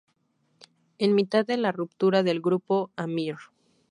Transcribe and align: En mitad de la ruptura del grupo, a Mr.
En 0.97 1.13
mitad 1.13 1.45
de 1.45 1.57
la 1.57 1.71
ruptura 1.71 2.23
del 2.23 2.41
grupo, 2.41 2.89
a 2.95 3.05
Mr. 3.05 3.37